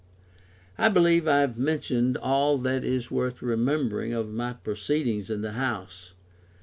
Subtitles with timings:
[0.79, 5.51] ]I believe I have mentioned all that is worth remembering of my proceedings in the
[5.51, 6.15] House.